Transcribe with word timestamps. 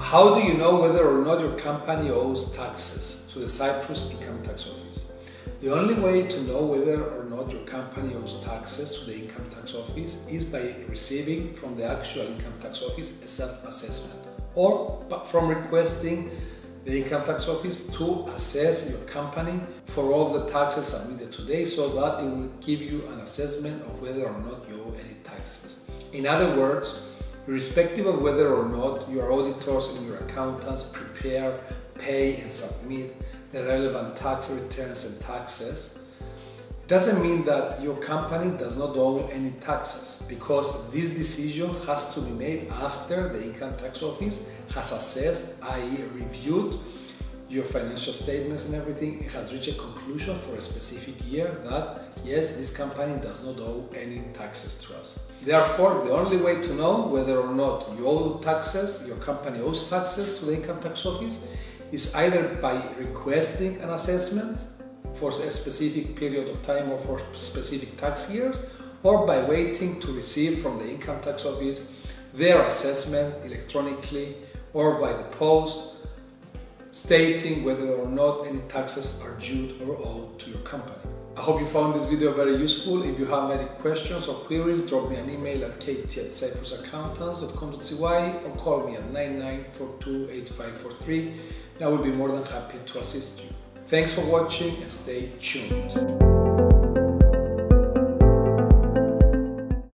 How 0.00 0.34
do 0.34 0.40
you 0.46 0.54
know 0.54 0.80
whether 0.80 1.06
or 1.06 1.24
not 1.24 1.40
your 1.40 1.58
company 1.58 2.08
owes 2.10 2.52
taxes 2.52 3.28
to 3.32 3.40
the 3.40 3.48
Cyprus 3.48 4.10
Income 4.10 4.44
Tax 4.44 4.66
Office? 4.66 5.10
The 5.60 5.74
only 5.74 5.94
way 5.94 6.26
to 6.28 6.40
know 6.42 6.62
whether 6.64 7.02
or 7.02 7.24
not 7.24 7.50
your 7.50 7.62
company 7.62 8.14
owes 8.14 8.42
taxes 8.44 8.96
to 8.98 9.04
the 9.06 9.14
Income 9.18 9.50
Tax 9.50 9.74
Office 9.74 10.24
is 10.28 10.44
by 10.44 10.76
receiving 10.88 11.52
from 11.52 11.74
the 11.74 11.84
actual 11.84 12.22
Income 12.22 12.54
Tax 12.60 12.80
Office 12.80 13.20
a 13.22 13.28
self 13.28 13.64
assessment 13.66 14.20
or 14.54 15.04
from 15.26 15.48
requesting 15.48 16.30
the 16.84 17.02
Income 17.02 17.24
Tax 17.24 17.48
Office 17.48 17.88
to 17.98 18.24
assess 18.28 18.88
your 18.88 19.00
company 19.00 19.60
for 19.86 20.12
all 20.12 20.32
the 20.32 20.46
taxes 20.46 20.86
submitted 20.86 21.32
today 21.32 21.64
so 21.64 21.88
that 21.88 22.24
it 22.24 22.30
will 22.30 22.52
give 22.60 22.80
you 22.80 23.04
an 23.08 23.20
assessment 23.20 23.82
of 23.82 24.00
whether 24.00 24.26
or 24.26 24.38
not 24.40 24.66
you 24.70 24.80
owe 24.80 24.94
any 24.94 25.14
taxes. 25.24 25.80
In 26.12 26.24
other 26.24 26.56
words, 26.56 27.02
irrespective 27.48 28.06
of 28.06 28.20
whether 28.20 28.54
or 28.54 28.68
not 28.68 29.10
your 29.10 29.32
auditors 29.32 29.86
and 29.86 30.06
your 30.06 30.18
accountants 30.18 30.82
prepare, 30.82 31.58
pay, 31.94 32.36
and 32.36 32.52
submit 32.52 33.16
the 33.52 33.64
relevant 33.64 34.14
tax 34.14 34.50
returns 34.50 35.06
and 35.06 35.18
taxes, 35.20 35.98
it 36.20 36.86
doesn't 36.86 37.22
mean 37.22 37.46
that 37.46 37.82
your 37.82 37.96
company 37.96 38.56
does 38.58 38.76
not 38.76 38.94
owe 38.96 39.26
any 39.32 39.50
taxes 39.62 40.22
because 40.28 40.90
this 40.90 41.10
decision 41.10 41.70
has 41.86 42.12
to 42.14 42.20
be 42.20 42.32
made 42.32 42.68
after 42.68 43.30
the 43.30 43.42
income 43.42 43.74
tax 43.78 44.02
office 44.02 44.46
has 44.74 44.92
assessed, 44.92 45.54
i.e., 45.62 46.02
reviewed 46.12 46.78
your 47.48 47.64
financial 47.64 48.12
statements 48.12 48.66
and 48.66 48.74
everything, 48.74 49.22
it 49.24 49.32
has 49.32 49.52
reached 49.52 49.68
a 49.68 49.74
conclusion 49.74 50.36
for 50.38 50.56
a 50.56 50.60
specific 50.60 51.14
year 51.26 51.60
that 51.64 52.02
yes, 52.24 52.56
this 52.56 52.70
company 52.70 53.18
does 53.22 53.42
not 53.42 53.58
owe 53.58 53.88
any 53.94 54.20
taxes 54.34 54.74
to 54.76 54.94
us. 54.96 55.26
Therefore, 55.42 56.04
the 56.04 56.12
only 56.12 56.36
way 56.36 56.60
to 56.60 56.74
know 56.74 57.06
whether 57.06 57.38
or 57.38 57.54
not 57.54 57.90
you 57.96 58.06
owe 58.06 58.38
taxes, 58.38 59.06
your 59.06 59.16
company 59.16 59.60
owes 59.60 59.88
taxes 59.88 60.38
to 60.38 60.44
the 60.44 60.54
income 60.54 60.80
tax 60.80 61.06
office, 61.06 61.40
is 61.90 62.14
either 62.14 62.56
by 62.56 62.82
requesting 62.98 63.80
an 63.80 63.90
assessment 63.90 64.64
for 65.14 65.30
a 65.30 65.50
specific 65.50 66.16
period 66.16 66.48
of 66.48 66.60
time 66.62 66.90
or 66.90 66.98
for 66.98 67.20
specific 67.32 67.96
tax 67.96 68.30
years, 68.30 68.60
or 69.02 69.26
by 69.26 69.40
waiting 69.42 69.98
to 70.00 70.12
receive 70.12 70.60
from 70.60 70.76
the 70.76 70.88
income 70.88 71.20
tax 71.20 71.44
office 71.44 71.90
their 72.34 72.62
assessment 72.66 73.34
electronically 73.44 74.36
or 74.74 75.00
by 75.00 75.12
the 75.12 75.24
post 75.24 75.94
stating 76.90 77.62
whether 77.64 77.94
or 77.94 78.08
not 78.08 78.46
any 78.46 78.60
taxes 78.68 79.20
are 79.22 79.34
due 79.38 79.76
or 79.86 79.96
owed 79.98 80.38
to 80.40 80.50
your 80.50 80.58
company. 80.60 80.96
I 81.36 81.40
hope 81.40 81.60
you 81.60 81.66
found 81.66 81.94
this 81.94 82.04
video 82.04 82.32
very 82.32 82.56
useful. 82.56 83.02
If 83.04 83.18
you 83.18 83.26
have 83.26 83.50
any 83.52 83.66
questions 83.80 84.26
or 84.26 84.34
queries, 84.34 84.82
drop 84.82 85.08
me 85.08 85.14
an 85.16 85.30
email 85.30 85.64
at 85.64 85.78
kt 85.78 86.18
at 86.18 86.32
cyprusaccountants.com.cy 86.32 88.32
or 88.44 88.50
call 88.56 88.88
me 88.88 88.96
at 88.96 89.04
99428543 89.12 91.32
and 91.76 91.82
I 91.82 91.86
will 91.86 91.98
be 91.98 92.10
more 92.10 92.32
than 92.32 92.44
happy 92.44 92.78
to 92.86 92.98
assist 92.98 93.44
you. 93.44 93.50
Thanks 93.86 94.12
for 94.12 94.24
watching 94.26 94.82
and 94.82 94.90
stay 94.90 95.30
tuned. 95.38 96.47